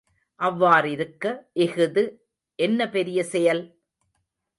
[0.39, 1.23] அவ்வாறிருக்க
[1.55, 2.03] இஃது
[2.59, 3.61] என்ன பெரிய செயல்?